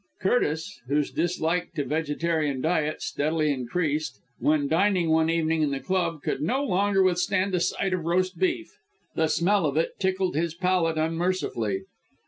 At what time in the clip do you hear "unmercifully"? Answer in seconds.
10.97-11.83